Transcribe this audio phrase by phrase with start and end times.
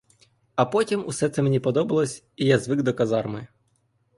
[0.55, 3.47] А потім усе це мені подобалось, і я звик до казарми.